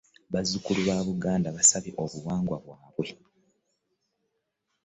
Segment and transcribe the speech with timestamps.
[0.33, 3.07] Bazzukulu ba Buganda beesambye obuwangwa bwabwe.